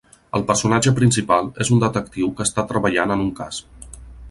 El 0.37 0.45
personatge 0.45 0.93
principal 0.99 1.51
és 1.67 1.71
un 1.77 1.83
detectiu 1.85 2.33
que 2.41 2.49
està 2.51 2.65
treballant 2.73 3.17
en 3.17 3.25
un 3.29 3.31
cas. 3.45 3.63